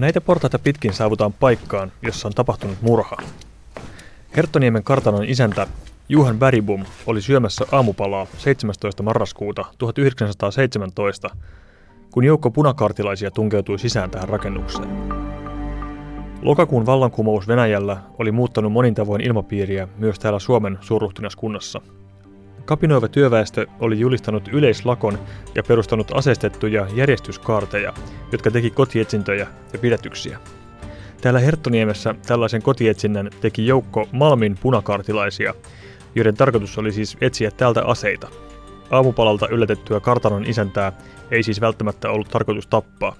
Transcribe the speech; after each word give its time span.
Näitä 0.00 0.20
portaita 0.20 0.58
pitkin 0.58 0.92
saavutaan 0.92 1.32
paikkaan, 1.32 1.92
jossa 2.02 2.28
on 2.28 2.34
tapahtunut 2.34 2.82
murha. 2.82 3.16
Herttoniemen 4.36 4.84
kartanon 4.84 5.24
isäntä 5.24 5.66
Juhan 6.08 6.38
Bäribum 6.38 6.84
oli 7.06 7.22
syömässä 7.22 7.64
aamupalaa 7.72 8.26
17. 8.38 9.02
marraskuuta 9.02 9.64
1917, 9.78 11.30
kun 12.10 12.24
joukko 12.24 12.50
punakartilaisia 12.50 13.30
tunkeutui 13.30 13.78
sisään 13.78 14.10
tähän 14.10 14.28
rakennukseen. 14.28 14.88
Lokakuun 16.42 16.86
vallankumous 16.86 17.48
Venäjällä 17.48 17.96
oli 18.18 18.32
muuttanut 18.32 18.72
monin 18.72 18.94
tavoin 18.94 19.20
ilmapiiriä 19.20 19.88
myös 19.98 20.18
täällä 20.18 20.38
Suomen 20.38 20.78
suurruhtinaskunnassa. 20.80 21.80
Kapinoiva 22.70 23.08
työväestö 23.08 23.66
oli 23.80 24.00
julistanut 24.00 24.48
yleislakon 24.48 25.18
ja 25.54 25.62
perustanut 25.62 26.10
aseistettuja 26.14 26.86
järjestyskaarteja, 26.94 27.92
jotka 28.32 28.50
teki 28.50 28.70
kotietsintöjä 28.70 29.46
ja 29.72 29.78
pidätyksiä. 29.78 30.38
Täällä 31.20 31.40
Herttoniemessä 31.40 32.14
tällaisen 32.26 32.62
kotietsinnän 32.62 33.30
teki 33.40 33.66
joukko 33.66 34.08
Malmin 34.12 34.58
punakartilaisia, 34.62 35.54
joiden 36.14 36.34
tarkoitus 36.34 36.78
oli 36.78 36.92
siis 36.92 37.16
etsiä 37.20 37.50
täältä 37.50 37.84
aseita. 37.84 38.28
Aamupalalta 38.90 39.48
yllätettyä 39.48 40.00
kartanon 40.00 40.46
isäntää 40.46 40.92
ei 41.30 41.42
siis 41.42 41.60
välttämättä 41.60 42.10
ollut 42.10 42.28
tarkoitus 42.28 42.66
tappaa. 42.66 43.16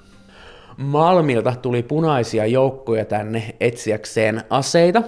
Malmilta 0.76 1.54
tuli 1.62 1.82
punaisia 1.82 2.46
joukkoja 2.46 3.04
tänne 3.04 3.54
etsiäkseen 3.60 4.42
aseita. 4.50 5.02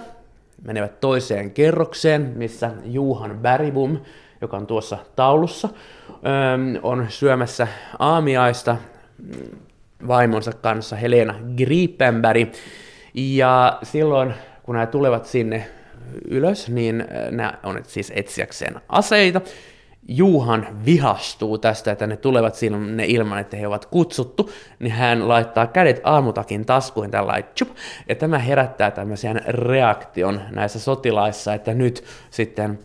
Menevät 0.61 0.99
toiseen 0.99 1.51
kerrokseen, 1.51 2.33
missä 2.35 2.71
Juhan 2.85 3.39
Bäribum, 3.41 3.99
joka 4.43 4.57
on 4.57 4.67
tuossa 4.67 4.97
taulussa, 5.15 5.69
on 6.83 7.05
syömässä 7.09 7.67
aamiaista 7.99 8.77
vaimonsa 10.07 10.51
kanssa 10.51 10.95
Helena 10.95 11.35
Gripenberg. 11.57 12.49
Ja 13.13 13.79
silloin, 13.83 14.33
kun 14.63 14.75
nämä 14.75 14.85
tulevat 14.85 15.25
sinne 15.25 15.67
ylös, 16.27 16.69
niin 16.69 17.05
nämä 17.31 17.53
on 17.63 17.79
siis 17.83 18.11
etsiäkseen 18.15 18.81
aseita. 18.89 19.41
Juhan 20.07 20.67
vihastuu 20.85 21.57
tästä, 21.57 21.91
että 21.91 22.07
ne 22.07 22.17
tulevat 22.17 22.55
sinne 22.55 23.05
ilman, 23.05 23.39
että 23.39 23.57
he 23.57 23.67
ovat 23.67 23.85
kutsuttu, 23.85 24.49
niin 24.79 24.91
hän 24.91 25.27
laittaa 25.27 25.67
kädet 25.67 26.01
aamutakin 26.03 26.65
taskuihin 26.65 27.11
tällä 27.11 27.41
tjup, 27.41 27.69
ja 28.09 28.15
tämä 28.15 28.39
herättää 28.39 28.91
tämmöisen 28.91 29.41
reaktion 29.47 30.41
näissä 30.51 30.79
sotilaissa, 30.79 31.53
että 31.53 31.73
nyt 31.73 32.03
sitten 32.29 32.79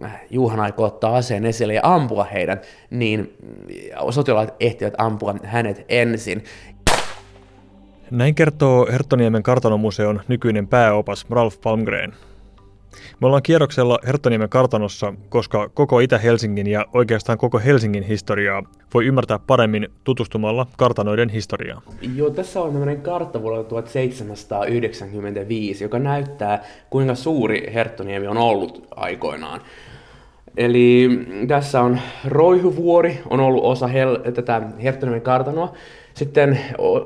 mm, 0.00 0.08
Juhan 0.30 0.60
aikoo 0.60 0.86
ottaa 0.86 1.16
aseen 1.16 1.46
esille 1.46 1.74
ja 1.74 1.80
ampua 1.84 2.24
heidät, 2.24 2.66
niin 2.90 3.36
sotilaat 4.10 4.54
ehtivät 4.60 4.94
ampua 4.98 5.34
hänet 5.44 5.84
ensin. 5.88 6.44
Näin 8.10 8.34
kertoo 8.34 8.86
Herttoniemen 8.92 9.42
kartanomuseon 9.42 10.20
nykyinen 10.28 10.68
pääopas 10.68 11.26
Ralf 11.30 11.60
Palmgren. 11.60 12.12
Me 13.20 13.26
ollaan 13.26 13.42
kierroksella 13.42 13.98
Herttoniemen 14.06 14.48
kartanossa, 14.48 15.14
koska 15.28 15.68
koko 15.68 16.00
Itä-Helsingin 16.00 16.66
ja 16.66 16.86
oikeastaan 16.92 17.38
koko 17.38 17.58
Helsingin 17.58 18.02
historiaa 18.02 18.62
voi 18.94 19.06
ymmärtää 19.06 19.38
paremmin 19.38 19.88
tutustumalla 20.04 20.66
kartanoiden 20.76 21.28
historiaan. 21.28 21.82
Joo, 22.14 22.30
tässä 22.30 22.60
on 22.60 22.70
tämmöinen 22.70 23.00
kartta 23.00 23.42
vuodelta 23.42 23.68
1795, 23.68 25.84
joka 25.84 25.98
näyttää, 25.98 26.64
kuinka 26.90 27.14
suuri 27.14 27.70
Herttoniemi 27.74 28.26
on 28.26 28.38
ollut 28.38 28.86
aikoinaan. 28.90 29.60
Eli 30.56 31.08
tässä 31.48 31.80
on 31.80 32.00
Roihuvuori, 32.28 33.20
on 33.30 33.40
ollut 33.40 33.64
osa 33.64 33.86
hel- 33.86 34.32
tätä 34.32 34.62
Herttoniemen 34.82 35.22
kartanoa. 35.22 35.72
Sitten 36.14 36.58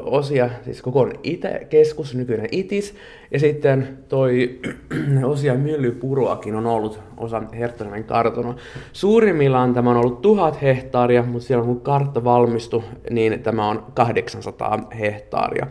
osia, 0.04 0.50
siis 0.64 0.82
koko 0.82 1.10
Itä-keskus, 1.22 2.14
nykyinen 2.14 2.48
ITIS, 2.52 2.94
ja 3.30 3.38
sitten 3.38 3.98
toi 4.08 4.60
osia 5.24 5.54
Myllypuruakin 5.54 6.54
on 6.54 6.66
ollut 6.66 7.00
osa 7.16 7.42
Herttoniemen 7.58 8.04
kartanoa. 8.04 8.56
Suurimmillaan 8.92 9.74
tämä 9.74 9.90
on 9.90 9.96
ollut 9.96 10.22
tuhat 10.22 10.62
hehtaaria, 10.62 11.22
mutta 11.22 11.46
siellä 11.46 11.64
kun 11.64 11.80
kartta 11.80 12.24
valmistui, 12.24 12.82
niin 13.10 13.42
tämä 13.42 13.68
on 13.68 13.84
800 13.94 14.88
hehtaaria. 14.98 15.66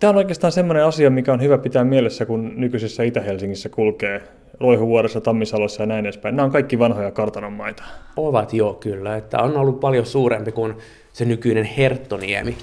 Tämä 0.00 0.10
on 0.10 0.16
oikeastaan 0.16 0.52
semmoinen 0.52 0.84
asia, 0.84 1.10
mikä 1.10 1.32
on 1.32 1.42
hyvä 1.42 1.58
pitää 1.58 1.84
mielessä, 1.84 2.26
kun 2.26 2.52
nykyisessä 2.56 3.02
Itä-Helsingissä 3.02 3.68
kulkee 3.68 4.22
Loihuvuoressa, 4.60 5.20
Tammisalossa 5.20 5.82
ja 5.82 5.86
näin 5.86 6.04
edespäin. 6.04 6.36
Nämä 6.36 6.44
on 6.44 6.52
kaikki 6.52 6.78
vanhoja 6.78 7.10
kartanon 7.10 7.52
maita. 7.52 7.82
Ovat 8.16 8.52
jo 8.52 8.74
kyllä, 8.80 9.16
että 9.16 9.38
on 9.38 9.56
ollut 9.56 9.80
paljon 9.80 10.06
suurempi 10.06 10.52
kuin 10.52 10.74
se 11.16 11.24
nykyinen 11.24 11.64
Herttoniemi. 11.64 12.56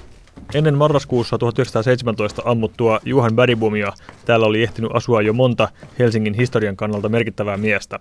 Ennen 0.54 0.74
marraskuussa 0.74 1.38
1917 1.38 2.42
ammuttua 2.44 3.00
Juhan 3.04 3.36
Bäribumia 3.36 3.92
täällä 4.24 4.46
oli 4.46 4.62
ehtinyt 4.62 4.90
asua 4.94 5.22
jo 5.22 5.32
monta 5.32 5.68
Helsingin 5.98 6.34
historian 6.34 6.76
kannalta 6.76 7.08
merkittävää 7.08 7.56
miestä. 7.56 8.00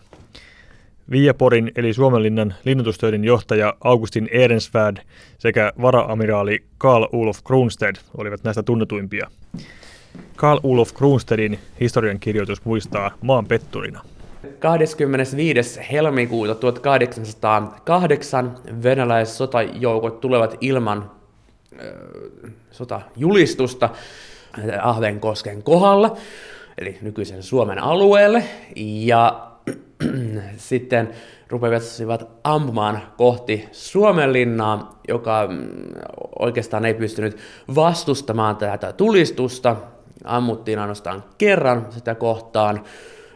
Viiaporin 1.12 1.72
eli 1.76 1.94
Suomenlinnan 1.94 2.54
linnutustöiden 2.66 3.24
johtaja 3.24 3.74
Augustin 3.84 4.30
Ehrensvärd 4.32 4.98
sekä 5.38 5.74
varaamiraali 5.82 6.64
Karl 6.78 7.06
Olof 7.12 7.44
Kronstedt 7.44 8.02
olivat 8.18 8.44
näistä 8.44 8.64
tunnetuimpia. 8.64 9.28
Karl 10.36 10.60
Olof 10.64 10.94
Kronstedin 10.94 11.60
historiankirjoitus 11.80 12.66
muistaa 12.66 13.12
maan 13.22 13.46
petturina. 13.46 14.02
25. 14.60 15.80
helmikuuta 15.92 16.56
1808 16.56 18.56
venäläissotajoukot 18.84 20.22
tulevat 20.22 20.58
ilman 20.62 21.12
äh, 21.74 21.80
sotajulistusta 22.72 23.90
Ahvenkosken 24.82 25.64
kohdalla, 25.64 26.18
eli 26.78 26.98
nykyisen 27.02 27.44
Suomen 27.44 27.80
alueelle, 27.80 28.44
ja 28.76 29.48
sitten 30.58 31.10
rupesivat 31.50 32.28
ampumaan 32.44 33.02
kohti 33.18 33.70
Suomenlinnaa, 33.72 35.00
joka 35.08 35.50
oikeastaan 36.40 36.86
ei 36.86 36.94
pystynyt 36.94 37.38
vastustamaan 37.76 38.56
tätä 38.56 38.94
tulistusta. 38.94 39.76
Ammuttiin 40.24 40.80
ainoastaan 40.80 41.24
kerran 41.38 41.88
sitä 41.90 42.16
kohtaan, 42.16 42.84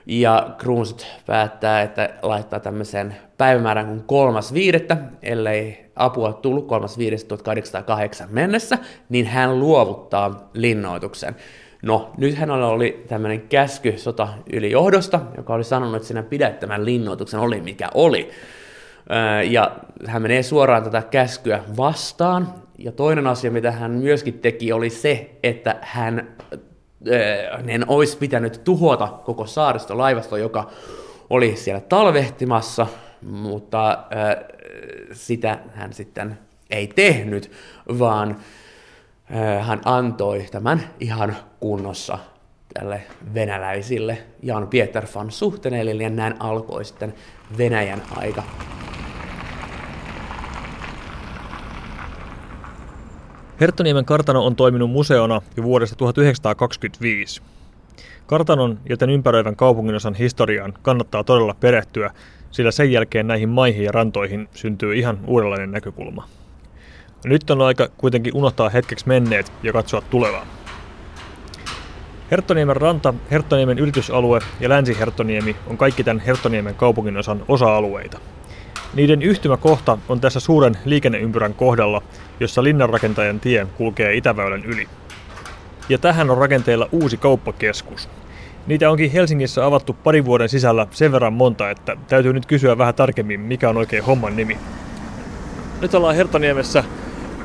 ja 0.07 0.55
Kruunsit 0.57 1.07
päättää, 1.25 1.81
että 1.81 2.09
laittaa 2.21 2.59
tämmöisen 2.59 3.15
päivämäärän 3.37 3.85
kuin 3.85 4.03
kolmas 4.03 4.53
viidettä, 4.53 4.97
ellei 5.21 5.85
apua 5.95 6.33
tullut 6.33 6.67
3.5.1808 6.67 8.27
mennessä, 8.29 8.77
niin 9.09 9.25
hän 9.25 9.59
luovuttaa 9.59 10.49
linnoituksen. 10.53 11.35
No, 11.81 12.11
nythän 12.17 12.51
oli 12.51 13.03
tämmöinen 13.07 13.41
käsky 13.41 13.97
sota 13.97 14.27
yli 14.53 14.71
johdosta, 14.71 15.19
joka 15.37 15.53
oli 15.53 15.63
sanonut, 15.63 15.95
että 15.95 16.07
sinä 16.07 16.23
pidät 16.23 16.59
tämän 16.59 16.85
linnoituksen, 16.85 17.39
oli 17.39 17.61
mikä 17.61 17.89
oli. 17.93 18.29
Ja 19.49 19.71
hän 20.05 20.21
menee 20.21 20.43
suoraan 20.43 20.83
tätä 20.83 21.01
käskyä 21.01 21.63
vastaan. 21.77 22.53
Ja 22.77 22.91
toinen 22.91 23.27
asia, 23.27 23.51
mitä 23.51 23.71
hän 23.71 23.91
myöskin 23.91 24.39
teki, 24.39 24.71
oli 24.71 24.89
se, 24.89 25.29
että 25.43 25.75
hän 25.81 26.35
ne 27.63 27.79
olisi 27.87 28.17
pitänyt 28.17 28.61
tuhota 28.63 29.07
koko 29.07 29.45
saaristolaivasto, 29.45 30.37
joka 30.37 30.69
oli 31.29 31.55
siellä 31.55 31.81
talvehtimassa, 31.81 32.87
mutta 33.21 33.97
sitä 35.11 35.59
hän 35.73 35.93
sitten 35.93 36.39
ei 36.69 36.87
tehnyt, 36.87 37.51
vaan 37.99 38.37
hän 39.61 39.81
antoi 39.85 40.45
tämän 40.51 40.83
ihan 40.99 41.35
kunnossa 41.59 42.17
tälle 42.73 43.01
venäläisille 43.33 44.17
Jan 44.43 44.67
Pieter 44.67 45.07
van 45.15 45.31
Suhtenelille 45.31 46.03
ja 46.03 46.09
näin 46.09 46.35
alkoi 46.39 46.85
sitten 46.85 47.13
Venäjän 47.57 48.01
aika. 48.15 48.43
Herttoniemen 53.61 54.05
kartano 54.05 54.45
on 54.45 54.55
toiminut 54.55 54.91
museona 54.91 55.41
jo 55.57 55.63
vuodesta 55.63 55.95
1925. 55.95 57.41
Kartanon 58.27 58.79
ja 58.89 58.97
tämän 58.97 59.13
ympäröivän 59.13 59.55
kaupunginosan 59.55 60.15
historiaan 60.15 60.73
kannattaa 60.81 61.23
todella 61.23 61.55
perehtyä, 61.59 62.11
sillä 62.51 62.71
sen 62.71 62.91
jälkeen 62.91 63.27
näihin 63.27 63.49
maihin 63.49 63.83
ja 63.83 63.91
rantoihin 63.91 64.49
syntyy 64.53 64.95
ihan 64.95 65.19
uudenlainen 65.27 65.71
näkökulma. 65.71 66.27
Nyt 67.25 67.49
on 67.49 67.61
aika 67.61 67.87
kuitenkin 67.97 68.35
unohtaa 68.35 68.69
hetkeksi 68.69 69.07
menneet 69.07 69.51
ja 69.63 69.73
katsoa 69.73 70.01
tulevaa. 70.01 70.45
Herttoniemen 72.31 72.75
ranta, 72.75 73.13
Herttoniemen 73.31 73.79
yritysalue 73.79 74.39
ja 74.59 74.69
Länsi-Herttoniemi 74.69 75.55
on 75.67 75.77
kaikki 75.77 76.03
tämän 76.03 76.23
Herttoniemen 76.25 76.75
kaupunginosan 76.75 77.43
osa-alueita. 77.47 78.19
Niiden 78.93 79.21
yhtymäkohta 79.21 79.97
on 80.09 80.21
tässä 80.21 80.39
suuren 80.39 80.77
liikenneympyrän 80.85 81.53
kohdalla, 81.53 82.01
jossa 82.39 82.63
linnanrakentajan 82.63 83.39
tie 83.39 83.67
kulkee 83.77 84.13
Itäväylän 84.13 84.65
yli. 84.65 84.87
Ja 85.89 85.97
tähän 85.97 86.29
on 86.29 86.37
rakenteilla 86.37 86.89
uusi 86.91 87.17
kauppakeskus. 87.17 88.09
Niitä 88.67 88.89
onkin 88.89 89.11
Helsingissä 89.11 89.65
avattu 89.65 89.93
parin 89.93 90.25
vuoden 90.25 90.49
sisällä 90.49 90.87
sen 90.91 91.11
verran 91.11 91.33
monta, 91.33 91.69
että 91.69 91.97
täytyy 92.07 92.33
nyt 92.33 92.45
kysyä 92.45 92.77
vähän 92.77 92.95
tarkemmin, 92.95 93.39
mikä 93.39 93.69
on 93.69 93.77
oikein 93.77 94.03
homman 94.03 94.35
nimi. 94.35 94.57
Nyt 95.81 95.93
ollaan 95.93 96.15
Herttoniemessä 96.15 96.83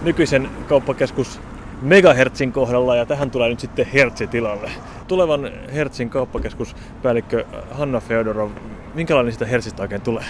nykyisen 0.02 0.50
kauppakeskus 0.68 1.40
megahertsin 1.82 2.52
kohdalla 2.52 2.96
ja 2.96 3.06
tähän 3.06 3.30
tulee 3.30 3.48
nyt 3.48 3.60
sitten 3.60 3.86
hertsi 3.86 4.26
tilalle. 4.26 4.70
Tulevan 5.08 5.50
hertsin 5.74 6.10
kauppakeskuspäällikkö 6.10 7.44
Hanna 7.70 8.00
Feodorov, 8.00 8.50
minkälainen 8.94 9.32
sitä 9.32 9.46
hertsistä 9.46 9.82
oikein 9.82 10.02
tulee? 10.02 10.24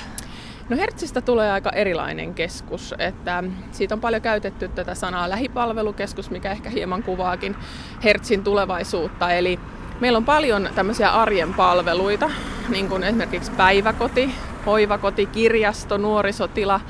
No 0.69 0.77
Hertzistä 0.77 1.21
tulee 1.21 1.53
aika 1.53 1.71
erilainen 1.71 2.35
keskus, 2.35 2.95
että 2.99 3.45
siitä 3.73 3.95
on 3.95 4.01
paljon 4.01 4.23
käytetty 4.23 4.69
tätä 4.69 4.95
sanaa 4.95 5.31
lähipalvelukeskus, 5.31 6.31
mikä 6.31 6.51
ehkä 6.51 6.71
hieman 6.71 7.03
kuvaakin 7.03 7.57
Hertzin 8.05 8.45
tulevaisuutta. 8.45 9.33
Eli 9.33 9.59
meillä 10.01 10.17
on 10.17 10.25
paljon 10.25 10.69
tämmöisiä 10.75 11.11
arjen 11.11 11.55
palveluita, 11.55 12.31
niin 12.69 12.89
kuin 12.89 13.03
esimerkiksi 13.03 13.51
päiväkoti, 13.51 14.35
hoivakoti, 14.67 15.27
kirjasto, 15.27 15.99
nuorisotila, 15.99 16.81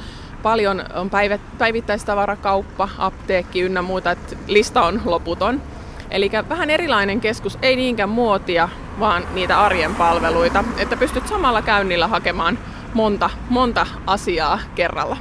paljon 0.42 0.84
on 0.94 1.10
päivittäistavarakauppa, 1.58 2.88
apteekki 2.98 3.60
ynnä 3.60 3.82
muuta, 3.82 4.10
että 4.10 4.36
lista 4.46 4.82
on 4.82 5.00
loputon. 5.04 5.62
Eli 6.10 6.30
vähän 6.48 6.70
erilainen 6.70 7.20
keskus, 7.20 7.58
ei 7.62 7.76
niinkään 7.76 8.08
muotia, 8.08 8.68
vaan 9.00 9.22
niitä 9.34 9.60
arjen 9.60 9.94
palveluita, 9.94 10.64
että 10.78 10.96
pystyt 10.96 11.28
samalla 11.28 11.62
käynnillä 11.62 12.06
hakemaan 12.06 12.58
monta, 12.94 13.30
monta 13.48 13.86
asiaa 14.06 14.58
kerralla. 14.74 15.16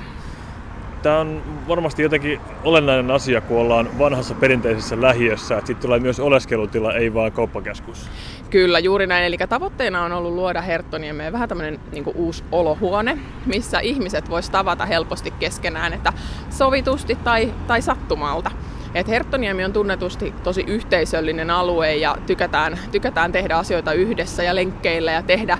Tämä 1.01 1.19
on 1.19 1.44
varmasti 1.68 2.03
jotenkin 2.03 2.39
olennainen 2.63 3.12
asia, 3.12 3.41
kun 3.41 3.57
ollaan 3.57 4.00
vanhassa 4.00 4.35
perinteisessä 4.35 5.01
lähiössä, 5.01 5.57
että 5.57 5.68
sitten 5.68 5.81
tulee 5.81 6.00
myös 6.00 6.19
oleskelutila, 6.19 6.94
ei 6.94 7.13
vaan 7.13 7.31
kauppakeskus. 7.31 8.09
Kyllä, 8.50 8.79
juuri 8.79 9.07
näin. 9.07 9.25
Eli 9.25 9.38
tavoitteena 9.50 10.03
on 10.03 10.12
ollut 10.12 10.33
luoda 10.33 10.62
Herttoniemeen 10.62 11.33
vähän 11.33 11.50
tämmöinen 11.50 11.79
niin 11.91 12.03
uusi 12.15 12.44
olohuone, 12.51 13.18
missä 13.45 13.79
ihmiset 13.79 14.29
vois 14.29 14.50
tavata 14.50 14.85
helposti 14.85 15.31
keskenään, 15.31 15.94
että 15.94 16.13
sovitusti 16.50 17.17
tai, 17.24 17.53
tai 17.67 17.81
sattumalta. 17.81 18.51
Et 18.95 19.07
Herttoniemi 19.07 19.65
on 19.65 19.74
tunnetusti 19.74 20.33
tosi 20.44 20.63
yhteisöllinen 20.67 21.50
alue 21.50 21.95
ja 21.95 22.17
tykätään, 22.27 22.79
tykätään 22.91 23.31
tehdä 23.31 23.57
asioita 23.57 23.94
yhdessä 23.94 24.44
ja 24.44 24.56
lenkkeillä 24.56 25.12
ja 25.12 25.24
tehdä 25.24 25.57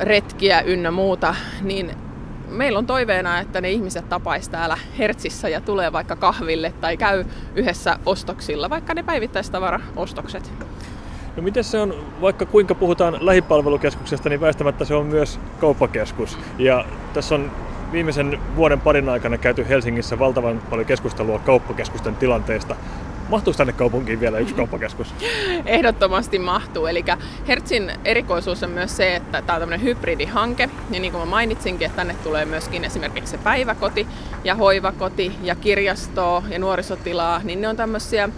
retkiä 0.00 0.60
ynnä 0.60 0.90
muuta, 0.90 1.34
niin 1.62 1.90
meillä 2.48 2.78
on 2.78 2.86
toiveena, 2.86 3.40
että 3.40 3.60
ne 3.60 3.70
ihmiset 3.70 4.08
tapaisi 4.08 4.50
täällä 4.50 4.78
Hertsissä 4.98 5.48
ja 5.48 5.60
tulee 5.60 5.92
vaikka 5.92 6.16
kahville 6.16 6.72
tai 6.80 6.96
käy 6.96 7.24
yhdessä 7.54 7.98
ostoksilla, 8.06 8.70
vaikka 8.70 8.94
ne 8.94 9.02
päivittäistavara-ostokset. 9.02 10.52
No 11.36 11.42
miten 11.42 11.64
se 11.64 11.80
on, 11.80 11.94
vaikka 12.20 12.46
kuinka 12.46 12.74
puhutaan 12.74 13.26
lähipalvelukeskuksesta, 13.26 14.28
niin 14.28 14.40
väistämättä 14.40 14.84
se 14.84 14.94
on 14.94 15.06
myös 15.06 15.40
kauppakeskus. 15.60 16.38
Ja 16.58 16.84
tässä 17.14 17.34
on 17.34 17.50
viimeisen 17.92 18.38
vuoden 18.56 18.80
parin 18.80 19.08
aikana 19.08 19.38
käyty 19.38 19.68
Helsingissä 19.68 20.18
valtavan 20.18 20.62
paljon 20.70 20.86
keskustelua 20.86 21.38
kauppakeskusten 21.38 22.16
tilanteesta. 22.16 22.76
Mahtuuko 23.28 23.56
tänne 23.56 23.72
kaupunkiin 23.72 24.20
vielä 24.20 24.38
yksi 24.38 24.54
kauppakeskus? 24.54 25.14
Ehdottomasti 25.66 26.38
mahtuu. 26.38 26.86
Eli 26.86 27.04
Hertzin 27.48 27.92
erikoisuus 28.04 28.62
on 28.62 28.70
myös 28.70 28.96
se, 28.96 29.16
että 29.16 29.42
tämä 29.42 29.56
on 29.56 29.60
tämmöinen 29.60 29.86
hybridihanke. 29.86 30.70
Ja 30.90 31.00
niin 31.00 31.12
kuin 31.12 31.22
mä 31.22 31.30
mainitsinkin, 31.30 31.86
että 31.86 31.96
tänne 31.96 32.14
tulee 32.22 32.44
myöskin 32.44 32.84
esimerkiksi 32.84 33.30
se 33.30 33.38
päiväkoti 33.38 34.06
ja 34.44 34.54
hoivakoti 34.54 35.32
ja 35.42 35.54
kirjasto 35.54 36.44
ja 36.48 36.58
nuorisotilaa, 36.58 37.40
niin 37.44 37.60
ne 37.60 37.68
on 37.68 37.76
tämmöisiä 37.76 38.28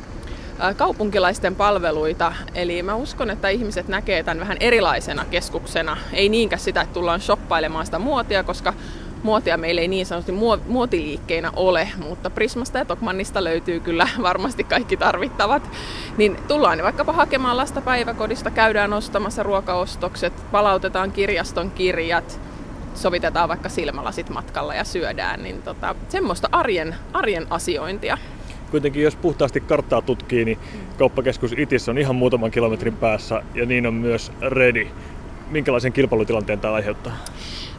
kaupunkilaisten 0.77 1.57
palveluita. 1.57 2.33
Eli 2.55 2.83
mä 2.83 2.95
uskon, 2.95 3.31
että 3.31 3.49
ihmiset 3.49 3.89
näkee 3.89 4.23
tämän 4.23 4.41
vähän 4.41 4.57
erilaisena 4.61 5.25
keskuksena. 5.31 5.97
Ei 6.13 6.29
niinkään 6.29 6.61
sitä, 6.61 6.81
että 6.81 6.95
tullaan 6.95 7.21
shoppailemaan 7.21 7.87
sitä 7.87 7.99
muotia, 7.99 8.45
koska 8.45 8.75
muotia 9.27 9.57
meillä 9.57 9.81
ei 9.81 9.89
niin 9.89 10.07
sanotusti 10.07 10.33
muotiliikkeinä 10.67 11.51
ole, 11.57 11.89
mutta 12.09 12.31
Prismasta 12.31 12.79
ja 12.79 12.85
Tokmannista 12.85 13.45
löytyy 13.45 13.81
kyllä 13.81 14.09
varmasti 14.23 14.65
kaikki 14.65 14.97
tarvittavat. 14.97 15.71
Niin 16.17 16.37
tullaan 16.49 16.83
vaikkapa 16.83 17.13
hakemaan 17.13 17.57
lasta 17.57 17.81
päiväkodista, 17.81 18.51
käydään 18.51 18.93
ostamassa 18.93 19.43
ruokaostokset, 19.43 20.33
palautetaan 20.53 21.13
kirjaston 21.13 21.71
kirjat, 21.71 22.41
sovitetaan 22.95 23.49
vaikka 23.49 23.69
silmälasit 23.69 24.31
matkalla 24.31 24.75
ja 24.75 24.85
syödään, 24.85 25.43
niin 25.43 25.63
tota, 25.63 25.95
semmoista 26.09 26.49
arjen, 26.53 26.95
arjen 27.13 27.47
asiointia. 27.51 28.19
Kuitenkin 28.71 29.03
jos 29.03 29.17
puhtaasti 29.17 29.61
karttaa 29.61 30.03
tutkii, 30.03 30.45
niin 30.45 30.59
kauppakeskus 30.99 31.53
Itis 31.57 31.89
on 31.89 31.99
ihan 31.99 32.17
muutaman 32.17 32.51
kilometrin 32.51 32.97
päässä 32.97 33.43
ja 33.55 33.67
niin 33.67 33.87
on 33.87 33.95
myös 33.95 34.33
Redi. 34.41 34.89
Minkälaisen 35.51 35.93
kilpailutilanteen 35.93 36.61
tämä 36.61 36.75
aiheuttaa? 36.75 37.17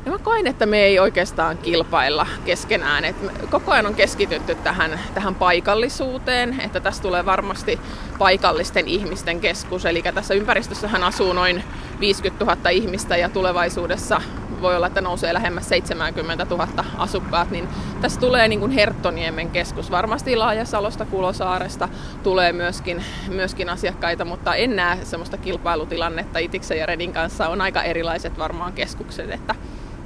Ja 0.08 0.12
mä 0.12 0.20
koen, 0.20 0.48
että 0.48 0.66
me 0.66 0.78
ei 0.78 1.00
oikeastaan 1.00 1.58
kilpailla 1.58 2.28
keskenään. 2.46 3.06
Et 3.06 3.16
koko 3.50 3.72
ajan 3.72 3.86
on 3.86 3.96
keskitytty 3.96 4.56
tähän, 4.56 5.00
tähän 5.14 5.36
paikallisuuteen, 5.36 6.62
että 6.62 6.80
tässä 6.80 7.02
tulee 7.02 7.26
varmasti 7.26 7.80
paikallisten 8.18 8.88
ihmisten 8.88 9.40
keskus. 9.40 9.86
Eli 9.86 10.02
tässä 10.02 10.34
ympäristössähän 10.34 11.04
asuu 11.04 11.34
noin 11.34 11.64
50 12.00 12.46
000 12.46 12.70
ihmistä 12.70 13.18
ja 13.18 13.30
tulevaisuudessa 13.30 14.22
voi 14.62 14.76
olla, 14.76 14.88
että 14.88 15.02
nousee 15.02 15.34
lähemmäs 15.34 15.70
70 15.70 16.46
000 16.46 16.68
asukkaat, 16.98 17.52
niin 17.52 17.68
tässä 18.02 18.20
tulee 18.20 18.48
niin 18.48 18.60
kuin 18.60 18.72
Herttoniemen 18.72 19.50
keskus. 19.50 19.92
Varmasti 19.92 20.36
Laajasalosta, 20.36 21.06
Kulosaaresta 21.06 21.90
tulee 22.24 22.54
myöskin, 22.54 23.04
myöskin 23.28 23.70
asiakkaita, 23.70 24.26
mutta 24.26 24.56
en 24.56 24.76
näe 24.76 24.98
sellaista 25.04 25.38
kilpailutilannetta 25.38 26.40
Itiksen 26.40 26.78
ja 26.78 26.86
Redin 26.86 27.14
kanssa. 27.14 27.50
On 27.50 27.62
aika 27.62 27.84
erilaiset 27.84 28.38
varmaan 28.38 28.74
keskukset, 28.74 29.32
että 29.32 29.56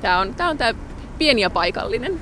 Tämä 0.01 0.19
on, 0.19 0.35
tämä 0.35 0.49
on 0.49 0.57
tämä 0.57 0.73
pieni 1.17 1.41
ja 1.41 1.49
paikallinen. 1.49 2.19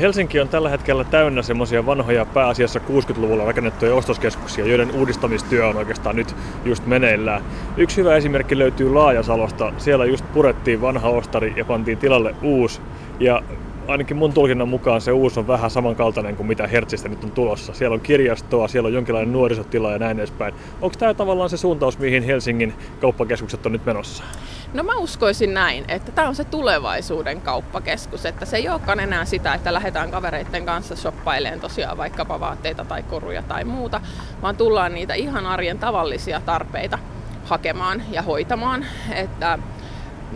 Helsinki 0.00 0.40
on 0.40 0.48
tällä 0.48 0.68
hetkellä 0.68 1.04
täynnä 1.04 1.42
semmoisia 1.42 1.86
vanhoja 1.86 2.24
pääasiassa 2.24 2.80
60-luvulla 2.80 3.44
rakennettuja 3.44 3.94
ostoskeskuksia, 3.94 4.66
joiden 4.66 4.94
uudistamistyö 4.94 5.68
on 5.68 5.76
oikeastaan 5.76 6.16
nyt 6.16 6.36
just 6.64 6.86
meneillään. 6.86 7.42
Yksi 7.76 7.96
hyvä 7.96 8.16
esimerkki 8.16 8.58
löytyy 8.58 8.92
Laajasalosta. 8.92 9.72
Siellä 9.78 10.04
just 10.04 10.24
purettiin 10.32 10.80
vanha 10.80 11.08
ostari 11.08 11.52
ja 11.56 11.64
pantiin 11.64 11.98
tilalle 11.98 12.34
uusi. 12.42 12.80
Ja 13.20 13.42
ainakin 13.88 14.16
mun 14.16 14.32
tulkinnan 14.32 14.68
mukaan 14.68 15.00
se 15.00 15.12
uusi 15.12 15.40
on 15.40 15.46
vähän 15.46 15.70
samankaltainen 15.70 16.36
kuin 16.36 16.46
mitä 16.46 16.66
Hertzistä 16.66 17.08
nyt 17.08 17.24
on 17.24 17.30
tulossa. 17.30 17.74
Siellä 17.74 17.94
on 17.94 18.00
kirjastoa, 18.00 18.68
siellä 18.68 18.86
on 18.86 18.92
jonkinlainen 18.92 19.32
nuorisotila 19.32 19.92
ja 19.92 19.98
näin 19.98 20.18
edespäin. 20.18 20.54
Onko 20.80 20.96
tämä 20.98 21.14
tavallaan 21.14 21.50
se 21.50 21.56
suuntaus, 21.56 21.98
mihin 21.98 22.22
Helsingin 22.22 22.74
kauppakeskukset 23.00 23.66
on 23.66 23.72
nyt 23.72 23.86
menossa? 23.86 24.24
No 24.74 24.82
mä 24.82 24.96
uskoisin 24.96 25.54
näin, 25.54 25.84
että 25.88 26.12
tämä 26.12 26.28
on 26.28 26.34
se 26.34 26.44
tulevaisuuden 26.44 27.40
kauppakeskus, 27.40 28.26
että 28.26 28.44
se 28.44 28.56
ei 28.56 28.68
olekaan 28.68 29.00
enää 29.00 29.24
sitä, 29.24 29.54
että 29.54 29.74
lähdetään 29.74 30.10
kavereiden 30.10 30.66
kanssa 30.66 30.96
shoppailemaan 30.96 31.60
tosiaan 31.60 31.96
vaikkapa 31.96 32.40
vaatteita 32.40 32.84
tai 32.84 33.02
koruja 33.02 33.42
tai 33.42 33.64
muuta, 33.64 34.00
vaan 34.42 34.56
tullaan 34.56 34.94
niitä 34.94 35.14
ihan 35.14 35.46
arjen 35.46 35.78
tavallisia 35.78 36.40
tarpeita 36.46 36.98
hakemaan 37.44 38.02
ja 38.10 38.22
hoitamaan. 38.22 38.86
Että 39.10 39.58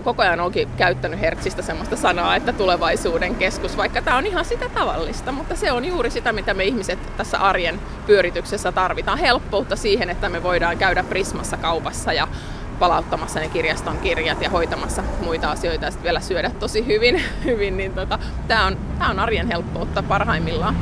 koko 0.04 0.22
ajan 0.22 0.40
onkin 0.40 0.68
käyttänyt 0.76 1.20
Hertzistä 1.20 1.62
semmoista 1.62 1.96
sanaa, 1.96 2.36
että 2.36 2.52
tulevaisuuden 2.52 3.34
keskus, 3.34 3.76
vaikka 3.76 4.02
tämä 4.02 4.16
on 4.16 4.26
ihan 4.26 4.44
sitä 4.44 4.68
tavallista, 4.68 5.32
mutta 5.32 5.56
se 5.56 5.72
on 5.72 5.84
juuri 5.84 6.10
sitä, 6.10 6.32
mitä 6.32 6.54
me 6.54 6.64
ihmiset 6.64 7.16
tässä 7.16 7.38
arjen 7.38 7.80
pyörityksessä 8.06 8.72
tarvitaan. 8.72 9.18
Helppoutta 9.18 9.76
siihen, 9.76 10.10
että 10.10 10.28
me 10.28 10.42
voidaan 10.42 10.78
käydä 10.78 11.04
Prismassa 11.04 11.56
kaupassa 11.56 12.12
ja 12.12 12.28
palauttamassa 12.78 13.40
ne 13.40 13.48
kirjaston 13.48 13.98
kirjat 13.98 14.42
ja 14.42 14.50
hoitamassa 14.50 15.02
muita 15.20 15.50
asioita 15.50 15.84
ja 15.84 15.90
sitten 15.90 16.04
vielä 16.04 16.20
syödä 16.20 16.50
tosi 16.50 16.86
hyvin, 16.86 17.22
hyvin 17.44 17.76
niin 17.76 17.92
tota, 17.92 18.18
tämä 18.48 18.66
on, 18.66 18.76
tää 18.98 19.08
on 19.08 19.18
arjen 19.18 19.46
helppoutta 19.46 20.02
parhaimmillaan. 20.02 20.76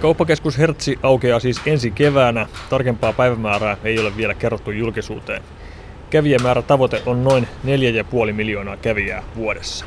Kauppakeskus 0.00 0.58
Hertsi 0.58 0.98
aukeaa 1.02 1.40
siis 1.40 1.60
ensi 1.66 1.90
keväänä. 1.90 2.46
Tarkempaa 2.70 3.12
päivämäärää 3.12 3.76
ei 3.84 3.98
ole 3.98 4.16
vielä 4.16 4.34
kerrottu 4.34 4.70
julkisuuteen. 4.70 5.42
Kävijämäärä 6.10 6.62
tavoite 6.62 7.02
on 7.06 7.24
noin 7.24 7.48
4,5 8.28 8.32
miljoonaa 8.32 8.76
kävijää 8.76 9.22
vuodessa. 9.36 9.84